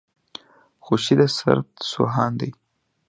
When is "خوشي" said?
0.83-1.13